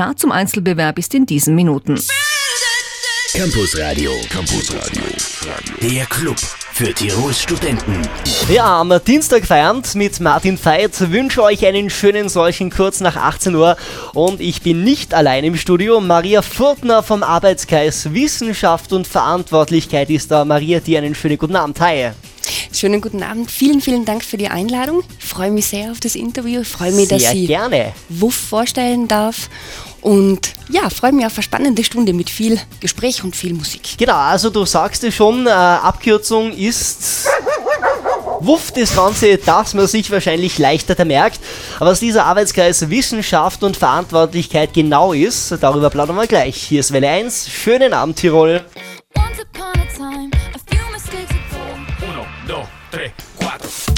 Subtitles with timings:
[0.00, 2.00] Start zum Einzelbewerb ist in diesen Minuten.
[3.34, 4.10] Campus Radio.
[4.30, 5.02] Campus Radio.
[5.82, 6.38] Der Club
[6.72, 8.00] für Tirols Studenten.
[8.50, 13.54] Ja, am Dienstag feiernd mit Martin Veit wünsche euch einen schönen solchen kurz nach 18
[13.54, 13.76] Uhr
[14.14, 16.00] und ich bin nicht allein im Studio.
[16.00, 20.46] Maria Furtner vom Arbeitskreis Wissenschaft und Verantwortlichkeit ist da.
[20.46, 21.78] Maria, dir einen schönen guten Abend.
[21.78, 22.12] Hi.
[22.72, 23.50] Schönen guten Abend.
[23.50, 25.02] Vielen, vielen Dank für die Einladung.
[25.18, 26.62] Ich freue mich sehr auf das Interview.
[26.62, 27.92] Ich freue mich, Sehr dass ich gerne.
[28.08, 29.48] WUF vorstellen darf.
[30.02, 33.96] Und ja, freue mich auf eine spannende Stunde mit viel Gespräch und viel Musik.
[33.98, 37.28] Genau, also du sagst es schon, äh, Abkürzung ist
[38.40, 41.40] Wuff das Ganze, dass man sich wahrscheinlich leichter merkt.
[41.78, 46.56] Was dieser Arbeitskreis Wissenschaft und Verantwortlichkeit genau ist, darüber plaudern wir gleich.
[46.56, 47.50] Hier ist Welle 1.
[47.50, 48.64] Schönen Abend, Tirol.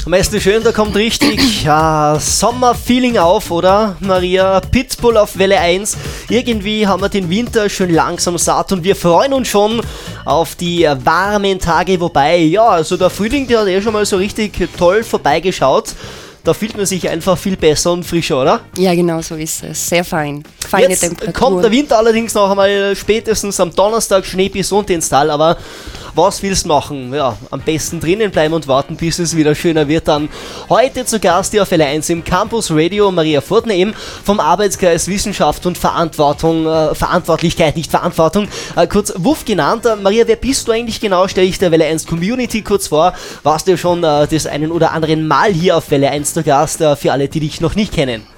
[0.05, 3.95] Meister schön, da kommt richtig ja, Sommerfeeling auf, oder?
[4.01, 5.95] Maria, Pitbull auf Welle 1.
[6.29, 9.81] Irgendwie haben wir den Winter schön langsam satt und wir freuen uns schon
[10.25, 12.01] auf die äh, warmen Tage.
[12.01, 15.95] Wobei, ja, also der Frühling, der hat eh schon mal so richtig toll vorbeigeschaut.
[16.43, 18.59] Da fühlt man sich einfach viel besser und frischer, oder?
[18.77, 19.87] Ja, genau so ist es.
[19.87, 20.43] Sehr fein.
[20.67, 21.33] Feine Jetzt Temperatur.
[21.33, 25.57] kommt der Winter allerdings noch einmal spätestens am Donnerstag Schnee bis unten ins Tal, aber
[26.15, 27.13] was willst machen?
[27.13, 30.07] Ja, am besten drinnen bleiben und warten, bis es wieder schöner wird.
[30.07, 30.29] Dann
[30.69, 35.65] heute zu Gast hier auf L1 im Campus Radio Maria Furtner eben vom Arbeitskreis Wissenschaft
[35.65, 39.85] und Verantwortung, äh, Verantwortlichkeit, nicht Verantwortung, äh, kurz WUF genannt.
[39.85, 41.27] Äh, Maria, wer bist du eigentlich genau?
[41.27, 43.13] Stell ich der Welle 1 Community kurz vor.
[43.43, 46.81] Warst du schon äh, das einen oder anderen Mal hier auf Welle 1 zu Gast,
[46.81, 48.32] äh, für alle, die dich noch nicht kennen.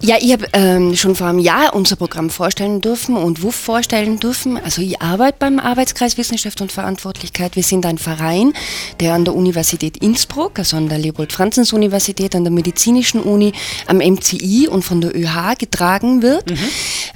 [0.00, 4.20] Ja, ich habe ähm, schon vor einem Jahr unser Programm vorstellen dürfen und WUF vorstellen
[4.20, 4.58] dürfen.
[4.62, 7.56] Also ich arbeite beim Arbeitskreis Wissenschaft und Verantwortlichkeit.
[7.56, 8.52] Wir sind ein Verein,
[9.00, 13.52] der an der Universität Innsbruck, also an der Leopold-Franzens-Universität, an der Medizinischen Uni,
[13.86, 16.44] am MCI und von der ÖH getragen wird.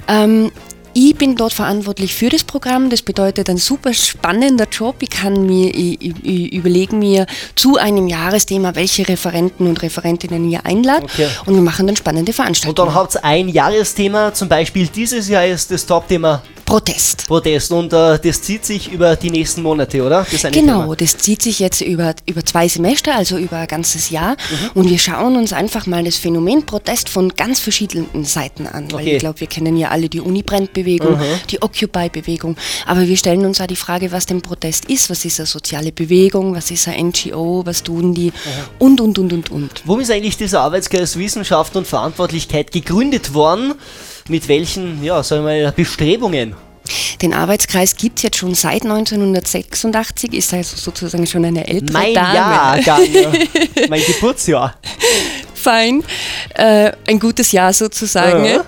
[0.06, 0.50] Ähm,
[1.00, 2.90] ich bin dort verantwortlich für das Programm.
[2.90, 4.96] Das bedeutet ein super spannender Job.
[4.98, 10.66] Ich kann mir ich, ich, überlege mir zu einem Jahresthema, welche Referenten und Referentinnen ihr
[10.66, 11.04] einladen.
[11.04, 11.28] Okay.
[11.46, 12.88] Und wir machen dann spannende Und Veranstaltungen.
[12.88, 17.26] dann habt ihr ein Jahresthema, zum Beispiel dieses Jahr ist das Top-Thema Protest.
[17.28, 20.26] Protest und äh, das zieht sich über die nächsten Monate, oder?
[20.30, 20.96] Das Genau, Thema.
[20.96, 24.32] das zieht sich jetzt über, über zwei Semester, also über ein ganzes Jahr.
[24.32, 24.70] Mhm.
[24.82, 28.92] Und wir schauen uns einfach mal das Phänomen Protest von ganz verschiedenen Seiten an.
[28.92, 29.14] Weil Okay.
[29.14, 31.18] ich glaube, wir kennen ja alle die Uni-Brennt-Bewegung,
[31.48, 32.58] die Occupy-Bewegung.
[32.84, 35.08] Aber wir stellen uns auch die Frage, was denn Protest ist.
[35.08, 36.54] Was ist eine soziale Bewegung?
[36.54, 37.62] Was ist eine NGO?
[37.64, 38.30] Was tun die?
[38.78, 39.82] Und, und, und, und, und.
[39.86, 43.72] Wo ist eigentlich dieser Arbeitskreis Wissenschaft und Verantwortlichkeit gegründet worden?
[44.28, 46.54] Mit welchen, ja, sagen wir mal, Bestrebungen?
[47.20, 52.14] Den Arbeitskreis gibt es jetzt schon seit 1986, ist also sozusagen schon eine ältere Mein
[52.14, 52.34] Dame.
[52.34, 53.32] Jahrgang, ja.
[53.88, 54.74] mein Geburtsjahr.
[55.54, 56.02] fein,
[56.54, 58.44] äh, ein gutes Jahr sozusagen.
[58.44, 58.64] Ja.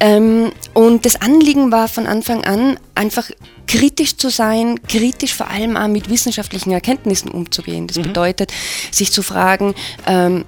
[0.00, 3.30] Ähm, und das Anliegen war von Anfang an einfach
[3.66, 7.86] kritisch zu sein, kritisch vor allem auch mit wissenschaftlichen Erkenntnissen umzugehen.
[7.86, 8.52] Das bedeutet,
[8.90, 9.74] sich zu fragen,
[10.06, 10.44] ähm,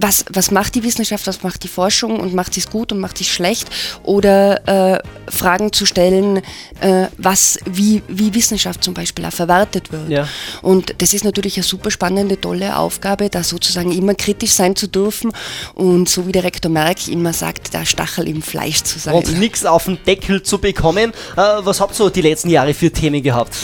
[0.00, 2.98] was, was macht die Wissenschaft, was macht die Forschung und macht sie es gut und
[3.00, 3.68] macht sie es schlecht?
[4.02, 4.98] Oder äh,
[5.30, 6.38] Fragen zu stellen,
[6.80, 10.08] äh, was, wie, wie Wissenschaft zum Beispiel auch verwertet wird.
[10.08, 10.28] Ja.
[10.62, 14.86] Und das ist natürlich eine super spannende, tolle Aufgabe, da sozusagen immer kritisch sein zu
[14.88, 15.32] dürfen
[15.74, 19.14] und so wie der Rektor Merck immer sagt, der Stachel im Fleisch zu sein.
[19.14, 21.12] Und nichts auf den Deckel zu bekommen.
[21.36, 23.56] Äh, was habt ihr so die letzten Jahre für Themen gehabt?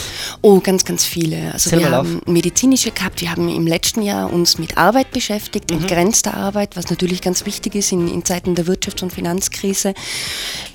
[0.42, 1.52] Oh, ganz, ganz viele.
[1.52, 2.06] Also Zähl wir mal auf.
[2.06, 5.78] haben medizinische gehabt, wir haben im letzten Jahr uns mit Arbeit beschäftigt, Mhm.
[5.78, 9.92] entgrenzter Arbeit, was natürlich ganz wichtig ist in, in Zeiten der Wirtschafts- und Finanzkrise.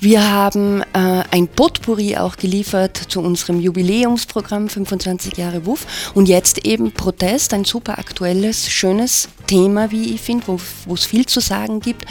[0.00, 6.64] Wir haben äh, ein Potpourri auch geliefert zu unserem Jubiläumsprogramm 25 Jahre WUF und jetzt
[6.64, 11.80] eben Protest, ein super aktuelles, schönes Thema, wie ich finde, wo es viel zu sagen
[11.80, 12.06] gibt.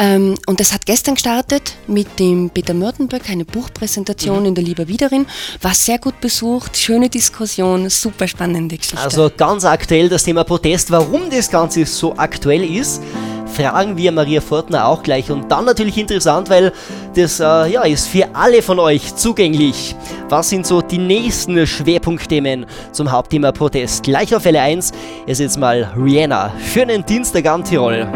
[0.00, 4.88] Ähm, und das hat gestern gestartet mit dem Peter Mörtenberg, eine Buchpräsentation in der Lieber
[4.88, 5.26] Wiederin.
[5.60, 8.98] War sehr gut besucht, schöne Diskussion, super spannende Geschichte.
[8.98, 10.90] Also ganz aktuell das Thema Protest.
[10.90, 13.02] Warum das Ganze so aktuell ist,
[13.50, 15.30] fragen wir Maria Fortner auch gleich.
[15.30, 16.72] Und dann natürlich interessant, weil
[17.14, 19.94] das äh, ja, ist für alle von euch zugänglich.
[20.28, 24.04] Was sind so die nächsten Schwerpunktthemen zum Hauptthema Protest?
[24.04, 24.92] Gleich auf Welle 1
[25.26, 26.52] ist jetzt mal Rihanna.
[26.72, 28.08] Schönen Dienstag an Tirol.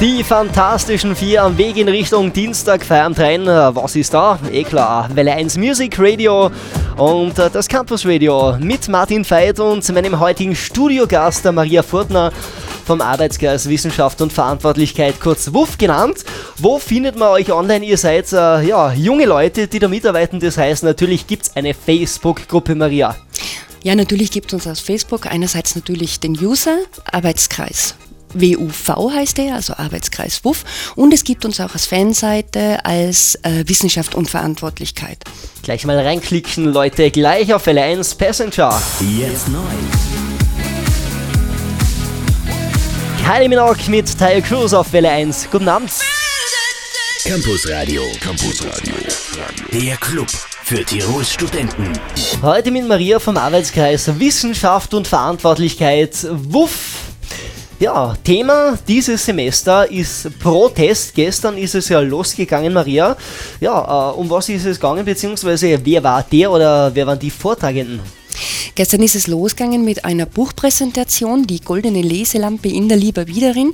[0.00, 3.42] Die Fantastischen Vier am Weg in Richtung Dienstag Feierabend rein.
[3.42, 4.36] Äh, Was ist da?
[4.50, 6.50] Eh klar, Welle 1 Music Radio
[6.96, 12.32] und äh, das Campus Radio mit Martin Veit und meinem heutigen Studiogast, der Maria Furtner
[12.84, 16.24] vom Arbeitskreis Wissenschaft und Verantwortlichkeit, kurz WUF genannt.
[16.58, 17.84] Wo findet man euch online?
[17.84, 20.40] Ihr seid äh, ja, junge Leute, die da mitarbeiten.
[20.40, 23.16] Das heißt, natürlich gibt es eine Facebook-Gruppe Maria.
[23.82, 26.78] Ja, natürlich gibt es uns aus Facebook einerseits natürlich den User,
[27.10, 27.94] Arbeitskreis
[28.34, 30.64] WUV heißt er, also Arbeitskreis WUF.
[30.96, 35.18] Und es gibt uns auch als Fanseite als äh, Wissenschaft und Verantwortlichkeit.
[35.62, 38.80] Gleich mal reinklicken, Leute, gleich auf L1 Passenger.
[39.00, 39.60] Jetzt neu.
[43.24, 45.48] Kylie Minogue mit Teil Cruise auf Welle 1.
[45.50, 45.92] Guten Abend.
[47.24, 48.02] Campus Radio.
[48.20, 48.94] Campus Radio.
[49.72, 50.26] Der Club
[50.64, 51.92] für Tirols Studenten.
[52.42, 57.01] Heute mit Maria vom Arbeitskreis Wissenschaft und Verantwortlichkeit WUF.
[57.82, 61.16] Ja, Thema dieses Semester ist Protest.
[61.16, 63.16] Gestern ist es ja losgegangen, Maria.
[63.58, 67.28] Ja, äh, um was ist es gegangen, beziehungsweise wer war der oder wer waren die
[67.28, 68.21] Vortragenden?
[68.74, 73.72] Gestern ist es losgegangen mit einer Buchpräsentation, die Goldene Leselampe in der Lieber Wiederin.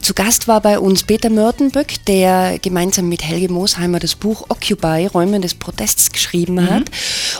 [0.00, 5.06] Zu Gast war bei uns Peter Mörtenböck, der gemeinsam mit Helge Moosheimer das Buch Occupy,
[5.06, 6.84] Räume des Protests geschrieben hat.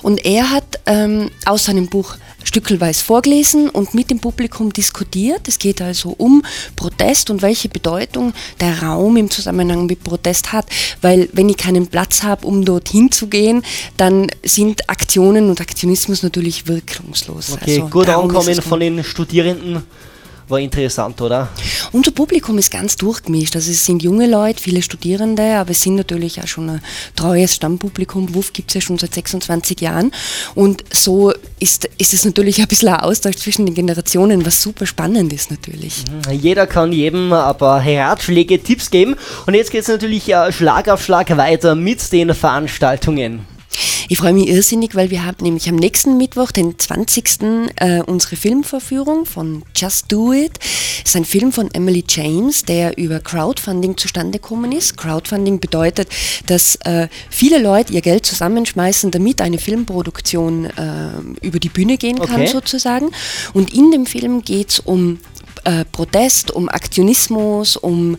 [0.03, 5.47] Und er hat ähm, aus seinem Buch stückelweise vorgelesen und mit dem Publikum diskutiert.
[5.49, 6.43] Es geht also um
[6.77, 10.67] Protest und welche Bedeutung der Raum im Zusammenhang mit Protest hat.
[11.01, 13.63] Weil wenn ich keinen Platz habe, um dorthin zu gehen,
[13.97, 17.53] dann sind Aktionen und Aktionismus natürlich wirkungslos.
[17.53, 19.83] Okay, also, gut ankommen von den Studierenden.
[20.49, 21.49] War interessant, oder?
[21.93, 23.55] unser Publikum ist ganz durchgemischt.
[23.55, 26.83] Also es sind junge Leute, viele Studierende, aber es sind natürlich auch schon ein
[27.15, 28.35] treues Stammpublikum.
[28.35, 30.13] WUF gibt es ja schon seit 26 Jahren.
[30.55, 34.87] Und so ist, ist es natürlich ein bisschen ein Austausch zwischen den Generationen, was super
[34.87, 36.05] spannend ist natürlich.
[36.33, 39.17] Jeder kann jedem paar Ratschläge, Tipps geben.
[39.47, 43.47] Und jetzt geht es natürlich äh, Schlag auf Schlag weiter mit den Veranstaltungen.
[44.09, 47.71] Ich freue mich irrsinnig, weil wir haben nämlich am nächsten Mittwoch, den 20.
[47.77, 50.59] Äh, unsere Filmvorführung von Just Do It.
[50.59, 54.97] Das ist ein Film von Emily James, der über Crowdfunding zustande gekommen ist.
[54.97, 56.09] Crowdfunding bedeutet,
[56.47, 62.19] dass äh, viele Leute ihr Geld zusammenschmeißen, damit eine Filmproduktion äh, über die Bühne gehen
[62.19, 62.47] kann Okay.
[62.49, 63.11] sozusagen.
[63.55, 65.21] Und in dem Film geht es um
[65.65, 68.17] äh, Protest, um Aktionismus, um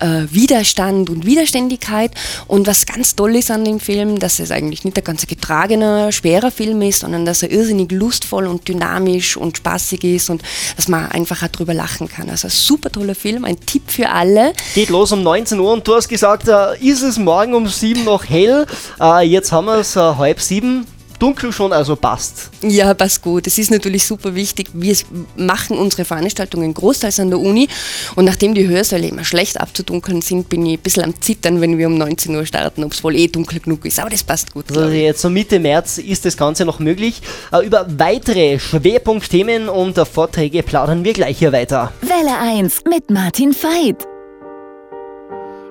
[0.00, 2.12] äh, Widerstand und Widerständigkeit.
[2.46, 6.12] Und was ganz toll ist an dem Film, dass es eigentlich nicht der ganze getragene,
[6.12, 10.42] schwerer Film ist, sondern dass er irrsinnig lustvoll und dynamisch und spaßig ist und
[10.76, 12.28] dass man einfach auch drüber lachen kann.
[12.30, 14.52] Also ein super toller Film, ein Tipp für alle.
[14.74, 18.04] Geht los um 19 Uhr und du hast gesagt, äh, ist es morgen um 7
[18.04, 18.66] noch hell?
[19.00, 20.86] Äh, jetzt haben wir es äh, halb sieben.
[21.22, 22.50] Dunkel schon, also passt.
[22.62, 23.46] Ja, passt gut.
[23.46, 24.70] Es ist natürlich super wichtig.
[24.72, 24.96] Wir
[25.36, 27.68] machen unsere Veranstaltungen großteils an der Uni
[28.16, 31.78] und nachdem die Hörsäle immer schlecht abzudunkeln sind, bin ich ein bisschen am Zittern, wenn
[31.78, 34.00] wir um 19 Uhr starten, ob es wohl eh dunkel genug ist.
[34.00, 34.64] Aber das passt gut.
[34.76, 37.22] Also jetzt so Mitte März ist das Ganze noch möglich.
[37.52, 41.92] Äh, über weitere Schwerpunktthemen und äh, Vorträge plaudern wir gleich hier weiter.
[42.00, 44.08] Welle 1 mit Martin Veit.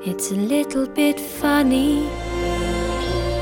[0.06, 2.04] It's a little bit funny.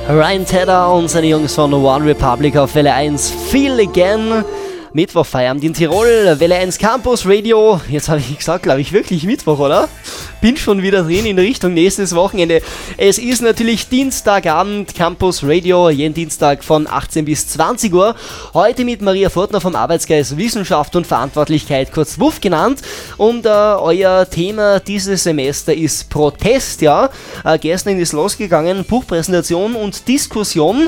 [0.09, 4.43] Ryan Tedder und seine Jungs von One Republic auf Welle 1 Feel Again.
[4.91, 7.79] Mittwoch Feierabend in Tirol, Welle 1 Campus Radio.
[7.87, 9.87] Jetzt habe ich gesagt, glaube ich, wirklich Mittwoch, oder?
[10.41, 12.61] Bin schon wieder drin in Richtung nächstes Wochenende.
[12.95, 18.15] Es ist natürlich Dienstagabend, Campus Radio, jeden Dienstag von 18 bis 20 Uhr.
[18.53, 22.81] Heute mit Maria Fortner vom Arbeitskreis Wissenschaft und Verantwortlichkeit, kurz WUF genannt.
[23.17, 27.09] Und äh, euer Thema dieses Semester ist Protest, ja.
[27.43, 30.87] Äh, gestern ist losgegangen, Buchpräsentation und Diskussion.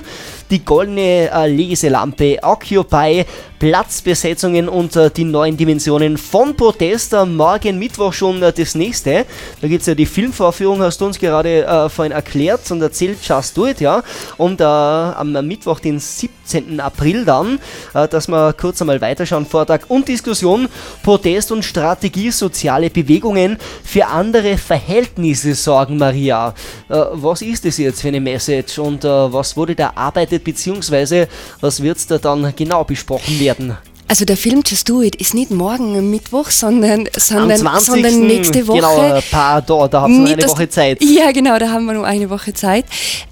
[0.50, 3.26] Die goldene äh, Leselampe Occupy,
[3.60, 7.14] Platzbesetzungen und äh, die neuen Dimensionen von Protest.
[7.26, 9.26] Morgen Mittwoch schon äh, das nächste.
[9.62, 13.18] Da gibt es ja die Filmvorführung, hast du uns gerade äh, vorhin erklärt und erzählt,
[13.22, 14.04] Just Do It, ja.
[14.38, 16.80] Und äh, am Mittwoch, den 17.
[16.80, 17.60] April dann,
[17.94, 20.68] äh, dass wir kurz einmal weiterschauen, Vortrag und Diskussion,
[21.04, 26.54] Protest und Strategie, soziale Bewegungen für andere Verhältnisse sorgen, Maria.
[26.90, 31.28] Äh, was ist das jetzt für eine Message und äh, was wurde da erarbeitet, beziehungsweise
[31.60, 33.78] was wird da dann genau besprochen werden?
[34.12, 37.86] Also der Film Just Do It ist nicht morgen am Mittwoch, sondern, sondern, Am 20.
[37.86, 38.76] sondern nächste Woche.
[38.80, 41.02] Genau, ein paar da, da noch Nicht, eine Woche Zeit.
[41.02, 42.84] Ja, genau, da haben wir nur eine Woche Zeit.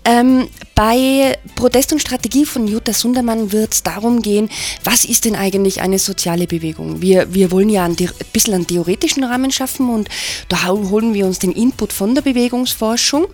[0.05, 4.49] Ähm, bei Protest und Strategie von Jutta Sundermann wird es darum gehen,
[4.85, 7.01] was ist denn eigentlich eine soziale Bewegung?
[7.01, 10.07] Wir, wir wollen ja ein, ein bisschen einen theoretischen Rahmen schaffen und
[10.47, 13.27] da holen wir uns den Input von der Bewegungsforschung.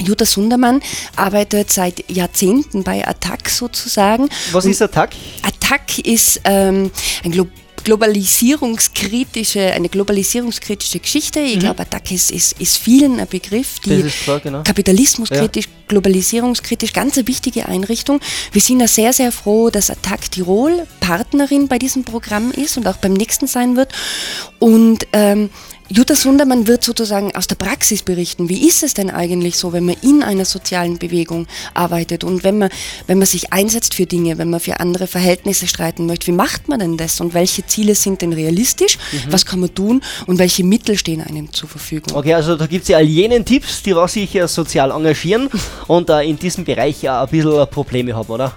[0.00, 0.80] Jutta Sundermann
[1.16, 4.28] arbeitet seit Jahrzehnten bei ATTAC sozusagen.
[4.52, 5.10] Was ist Attack?
[5.42, 6.90] Attac ist ähm,
[7.24, 7.46] ein Glo
[7.84, 11.40] globalisierungskritische, eine globalisierungskritische Geschichte.
[11.40, 14.12] Ich glaube, Attac ist, ist, ist vielen ein Begriff, die Mhm.
[14.24, 14.62] Klar, genau.
[14.62, 18.20] kapitalismuskritisch, globalisierungskritisch, ganz eine wichtige Einrichtung.
[18.52, 22.86] Wir sind ja sehr, sehr froh, dass Attac Tirol Partnerin bei diesem Programm ist und
[22.86, 23.92] auch beim nächsten sein wird.
[24.58, 25.48] Und ähm,
[25.90, 28.50] Jutta Sundermann wird sozusagen aus der Praxis berichten.
[28.50, 32.58] Wie ist es denn eigentlich so, wenn man in einer sozialen Bewegung arbeitet und wenn
[32.58, 32.68] man,
[33.06, 36.26] wenn man sich einsetzt für Dinge, wenn man für andere Verhältnisse streiten möchte?
[36.26, 38.98] Wie macht man denn das und welche Ziele sind denn realistisch?
[39.12, 39.32] Mhm.
[39.32, 42.14] Was kann man tun und welche Mittel stehen einem zur Verfügung?
[42.14, 45.48] Okay, also da gibt es ja all jenen Tipps, die was sich äh, sozial engagieren
[45.86, 48.52] und äh, in diesem Bereich ja ein bisschen äh, Probleme haben, oder?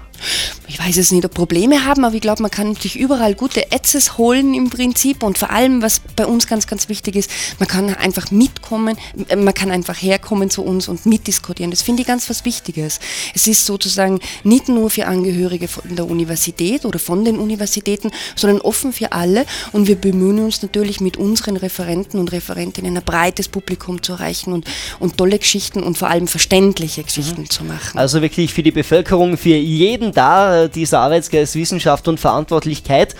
[0.67, 3.71] Ich weiß es nicht, ob Probleme haben, aber ich glaube, man kann sich überall gute
[3.71, 7.67] Ads holen im Prinzip und vor allem, was bei uns ganz, ganz wichtig ist, man
[7.67, 8.97] kann einfach mitkommen,
[9.27, 11.71] äh, man kann einfach herkommen zu uns und mitdiskutieren.
[11.71, 12.99] Das finde ich ganz was Wichtiges.
[13.35, 18.61] Es ist sozusagen nicht nur für Angehörige von der Universität oder von den Universitäten, sondern
[18.61, 23.47] offen für alle und wir bemühen uns natürlich mit unseren Referenten und Referentinnen ein breites
[23.47, 24.65] Publikum zu erreichen und,
[24.99, 27.97] und tolle Geschichten und vor allem verständliche Geschichten zu machen.
[27.97, 33.15] Also wirklich für die Bevölkerung, für jeden da, äh, dieser Arbeitsgeist, Wissenschaft und Verantwortlichkeit.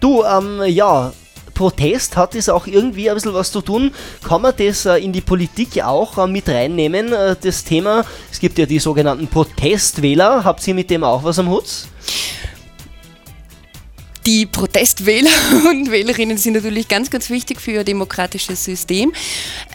[0.00, 1.12] Du, ähm, ja,
[1.54, 3.92] Protest hat das auch irgendwie ein bisschen was zu tun.
[4.26, 8.04] Kann man das äh, in die Politik auch äh, mit reinnehmen, das Thema?
[8.30, 10.44] Es gibt ja die sogenannten Protestwähler.
[10.44, 11.86] Habt ihr mit dem auch was am Hut?
[14.26, 15.30] Die Protestwähler
[15.70, 19.12] und Wählerinnen sind natürlich ganz, ganz wichtig für ihr demokratisches System.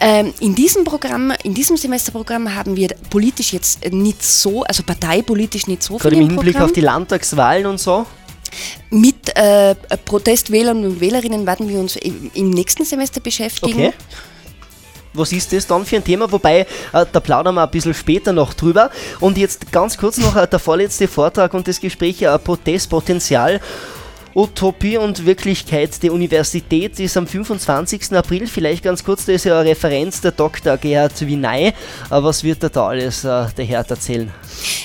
[0.00, 5.68] Ähm, in diesem Programm, in diesem Semesterprogramm haben wir politisch jetzt nicht so, also parteipolitisch
[5.68, 6.68] nicht so Gerade viel im im Hinblick Programm.
[6.68, 8.06] auf die Landtagswahlen und so.
[8.90, 13.86] Mit äh, Protestwählern und Wählerinnen werden wir uns im, im nächsten Semester beschäftigen.
[13.86, 13.92] Okay.
[15.12, 16.30] Was ist das dann für ein Thema?
[16.30, 18.90] Wobei, äh, da plaudern wir ein bisschen später noch drüber.
[19.18, 23.60] Und jetzt ganz kurz noch äh, der vorletzte Vortrag und das Gespräch äh, Protestpotenzial.
[24.34, 28.12] Utopie und Wirklichkeit der Universität ist am 25.
[28.12, 28.46] April.
[28.46, 30.76] Vielleicht ganz kurz, da ist ja eine Referenz der Dr.
[30.76, 31.68] Gerhard Winay.
[31.68, 31.72] Äh,
[32.10, 34.30] Was wird er da alles äh, der Herr erzählen?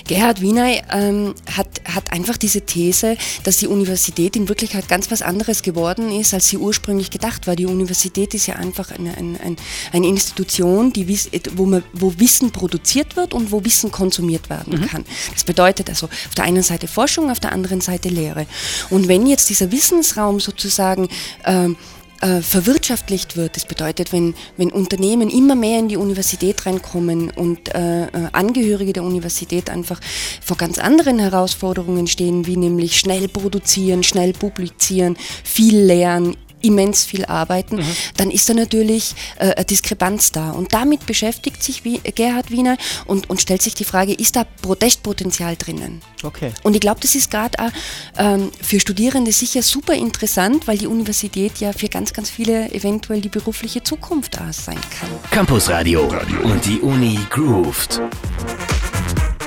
[0.08, 5.22] Gerhard Wiener ähm, hat, hat einfach diese These, dass die Universität in Wirklichkeit ganz was
[5.22, 7.56] anderes geworden ist, als sie ursprünglich gedacht war.
[7.56, 9.56] Die Universität ist ja einfach eine, eine, eine-
[9.92, 11.08] eine Institution, die,
[11.56, 15.06] wo, man, wo Wissen produziert wird und wo Wissen konsumiert werden kann.
[15.34, 18.46] Das bedeutet also auf der einen Seite Forschung, auf der anderen Seite Lehre.
[18.92, 21.10] Und wenn jetzt dieser Wissensraum sozusagen
[21.46, 21.76] ähm,
[22.22, 23.58] äh, verwirtschaftlicht wird.
[23.58, 28.94] Das bedeutet, wenn, wenn Unternehmen immer mehr in die Universität reinkommen und äh, äh, Angehörige
[28.94, 30.00] der Universität einfach
[30.42, 37.26] vor ganz anderen Herausforderungen stehen, wie nämlich schnell produzieren, schnell publizieren, viel lernen, immens viel
[37.26, 37.80] arbeiten,
[38.18, 40.52] dann ist da natürlich äh, eine Diskrepanz da.
[40.52, 44.46] Und damit beschäftigt sich wie Gerhard Wiener und, und stellt sich die Frage, ist da
[44.62, 46.02] Protestpotenzial drinnen?
[46.24, 46.52] Okay.
[46.64, 47.72] Und ich glaube, das ist gerade auch
[48.18, 53.22] ähm, für Studierende sicher super interessant, weil die Universität ja für ganz, ganz viele eventuell
[53.22, 55.10] die berufliche Zukunft auch sein kann.
[55.32, 56.12] Campusradio
[56.44, 58.02] und die Uni grooved.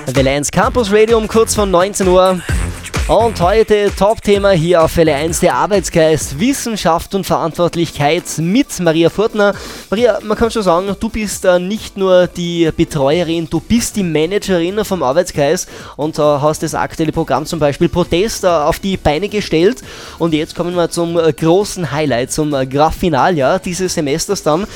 [0.07, 2.41] Welle 1 Campus Radio um kurz von 19 Uhr.
[3.09, 9.55] Und heute Top-Thema hier auf Welle 1, der Arbeitsgeist, Wissenschaft und Verantwortlichkeit mit Maria Furtner.
[9.89, 14.03] Maria, man kann schon sagen, du bist äh, nicht nur die Betreuerin, du bist die
[14.03, 18.99] Managerin vom Arbeitsgeist und äh, hast das aktuelle Programm zum Beispiel Protest äh, auf die
[18.99, 19.81] Beine gestellt.
[20.19, 24.67] Und jetzt kommen wir zum großen Highlight, zum Graffinal ja, dieses Semesters dann.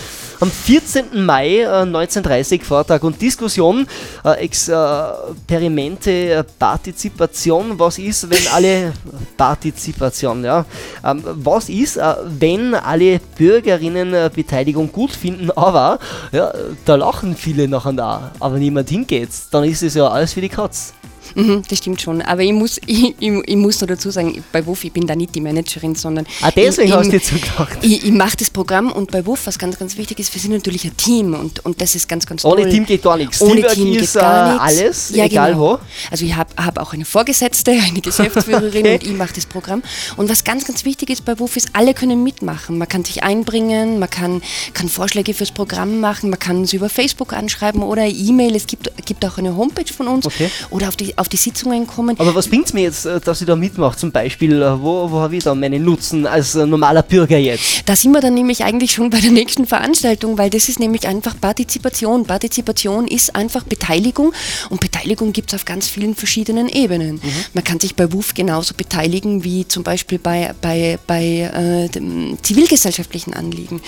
[0.42, 1.24] Am 14.
[1.24, 3.86] Mai äh, 1930 Vortrag und Diskussion,
[4.24, 8.92] äh, Experimente, äh, Partizipation, was ist, wenn alle
[9.36, 10.64] Partizipation, ja,
[11.04, 16.00] ähm, was ist, äh, wenn alle Bürgerinnen äh, Beteiligung gut finden, aber
[16.32, 16.52] ja,
[16.86, 20.48] da lachen viele nachher da, aber niemand hingeht, dann ist es ja alles für die
[20.48, 20.92] Katz.
[21.34, 22.22] Mhm, das stimmt schon.
[22.22, 25.14] Aber ich muss, ich, ich, ich muss noch dazu sagen, bei WUF, ich bin da
[25.16, 27.78] nicht die Managerin, sondern Ah, deswegen ich, hast du so gedacht.
[27.82, 30.52] ich, ich mache das Programm und bei WUF, was ganz, ganz wichtig ist, wir sind
[30.52, 32.70] natürlich ein Team und, und das ist ganz, ganz Ohne toll.
[32.70, 33.40] Team geht gar nichts.
[33.40, 34.62] Ohne Teamwork Team ist gar äh, nichts.
[34.82, 35.78] alles, ja, egal genau.
[35.78, 35.78] wo.
[36.10, 38.94] Also ich habe hab auch eine Vorgesetzte, eine Geschäftsführerin Okay.
[38.94, 39.82] und ich mache das Programm.
[40.16, 42.78] Und was ganz, ganz wichtig ist bei WUF ist, alle können mitmachen.
[42.78, 44.42] Man kann sich einbringen, man kann,
[44.74, 48.54] kann Vorschläge fürs Programm machen, man kann uns über Facebook anschreiben oder E-Mail.
[48.56, 50.50] Es gibt, gibt auch eine Homepage von uns Okay.
[50.70, 52.18] oder auf die, auf die Sitzungen kommen.
[52.20, 53.96] Aber was bringt es mir jetzt, äh, dass ich da mitmache?
[53.96, 57.82] Zum Beispiel, äh, wo, wo habe ich da meinen Nutzen als äh, normaler Bürger jetzt?
[57.86, 61.06] Da sind wir dann nämlich eigentlich schon bei der nächsten Veranstaltung, weil das ist nämlich
[61.06, 62.26] einfach Partizipation.
[62.26, 64.32] Partizipation ist einfach Beteiligung
[64.68, 67.20] und Beteiligung gibt es auf ganz vielen verschiedenen Ebenen.
[67.54, 73.34] Man kann sich bei WUF genauso beteiligen wie zum Beispiel bei, bei, bei äh, zivilgesellschaftlichen
[73.34, 73.80] Anliegen.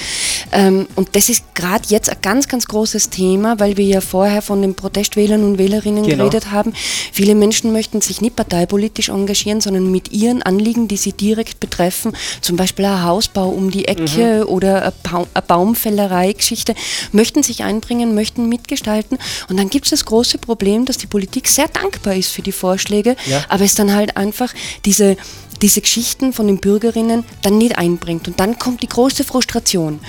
[0.53, 4.41] Ähm, und das ist gerade jetzt ein ganz, ganz großes Thema, weil wir ja vorher
[4.43, 6.25] von den Protestwählern und Wählerinnen Genau.
[6.25, 6.73] geredet haben.
[7.15, 12.17] Viele Menschen möchten sich nicht parteipolitisch engagieren, sondern mit ihren Anliegen, die sie direkt betreffen,
[12.41, 16.75] zum Beispiel ein Hausbau um die Ecke oder eine, Bau eine Baumfällerei-Geschichte,
[17.13, 19.19] möchten sich einbringen, möchten mitgestalten.
[19.49, 22.51] Und dann gibt es das große Problem, dass die Politik sehr dankbar ist für die
[22.51, 23.45] Vorschläge, Ja.
[23.49, 24.53] aber es dann halt einfach
[24.85, 25.17] diese
[25.63, 28.27] diese Geschichten von den Bürgerinnen dann nicht einbringt.
[28.27, 30.01] Und dann kommt die große Frustration.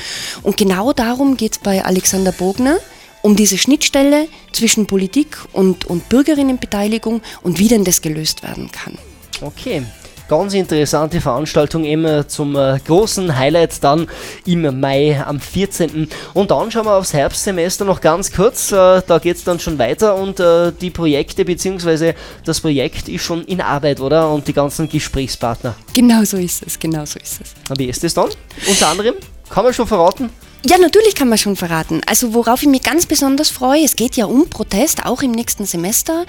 [0.42, 2.78] Und genau darum geht es bei Alexander Bogner
[3.26, 9.00] um diese Schnittstelle zwischen Politik und, und Bürgerinnenbeteiligung und wie denn das gelöst werden kann.
[9.42, 9.82] Okay.
[10.28, 14.08] Ganz interessante Veranstaltung eben zum äh, großen Highlight dann
[14.46, 16.08] im Mai am 14.
[16.36, 18.72] Und dann schauen wir aufs Herbstsemester noch ganz kurz.
[18.72, 22.14] Äh, da geht es dann schon weiter und äh, die Projekte bzw.
[22.44, 24.32] das Projekt ist schon in Arbeit, oder?
[24.32, 25.76] Und die ganzen Gesprächspartner.
[25.96, 27.78] Genau so ist es, genau so ist es.
[27.78, 28.30] Wie ist es dann?
[28.68, 29.16] Unter anderem?
[29.50, 30.30] Kann man schon verraten?
[30.68, 32.02] Ja, natürlich kann man schon verraten.
[32.08, 35.66] Also worauf ich mich ganz besonders freue, es geht ja um Protest, auch im nächsten
[35.66, 36.26] Semester,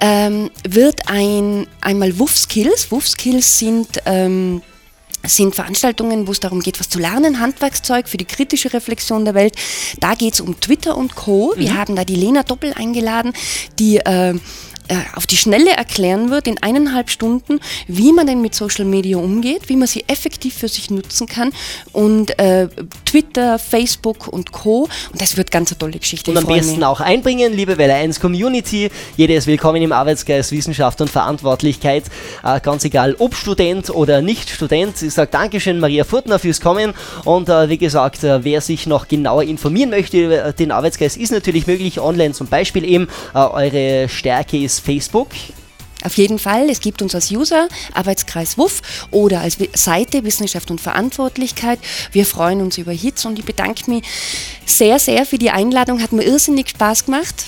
[0.00, 2.92] ähm, wird ein einmal WUF Skills.
[2.92, 4.62] WUF Skills sind ähm,
[5.26, 9.34] sind Veranstaltungen, wo es darum geht, was zu lernen, Handwerkszeug für die kritische Reflexion der
[9.34, 9.54] Welt.
[9.98, 11.52] Da geht es um Twitter und Co.
[11.56, 11.76] Wir mhm.
[11.76, 13.32] haben da die Lena Doppel eingeladen,
[13.78, 14.34] die äh,
[15.14, 19.68] auf die Schnelle erklären wird, in eineinhalb Stunden, wie man denn mit Social Media umgeht,
[19.68, 21.52] wie man sie effektiv für sich nutzen kann
[21.92, 22.68] und äh,
[23.04, 24.88] Twitter, Facebook und Co.
[25.12, 26.30] Und das wird ganz eine tolle Geschichte.
[26.30, 26.84] Und am besten mich.
[26.84, 28.90] auch einbringen, liebe Welle 1 Community.
[29.16, 32.04] Jeder ist willkommen im Arbeitsgeist, Wissenschaft und Verantwortlichkeit.
[32.44, 35.00] Äh, ganz egal, ob Student oder nicht Student.
[35.02, 36.94] Ich sage Dankeschön, Maria Furtner, fürs Kommen.
[37.24, 41.32] Und äh, wie gesagt, äh, wer sich noch genauer informieren möchte über den Arbeitsgeist, ist
[41.32, 42.32] natürlich möglich online.
[42.32, 45.28] Zum Beispiel eben äh, eure Stärke ist Facebook.
[46.02, 50.80] Auf jeden Fall, es gibt uns als User Arbeitskreis WUF oder als Seite Wissenschaft und
[50.80, 51.78] Verantwortlichkeit.
[52.12, 54.04] Wir freuen uns über Hits und ich bedanke mich
[54.64, 56.02] sehr, sehr für die Einladung.
[56.02, 57.46] Hat mir irrsinnig Spaß gemacht.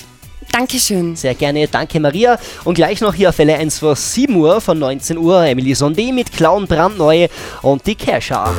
[0.51, 1.15] Dankeschön.
[1.15, 2.37] Sehr gerne, danke Maria.
[2.63, 6.13] Und gleich noch hier auf Welle 1 vor 7 Uhr von 19 Uhr Emily Sondé
[6.13, 7.27] mit Clown brandneu
[7.63, 8.53] und die Kescher.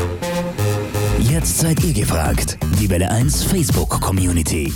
[1.20, 2.58] Jetzt seid ihr gefragt.
[2.80, 4.72] Die Welle 1 Facebook Community.